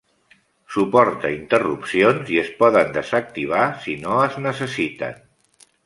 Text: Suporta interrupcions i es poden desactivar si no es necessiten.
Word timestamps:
Suporta 0.75 1.31
interrupcions 1.33 2.33
i 2.37 2.41
es 2.45 2.51
poden 2.63 2.91
desactivar 2.99 3.71
si 3.87 3.97
no 4.07 4.19
es 4.27 4.43
necessiten. 4.51 5.25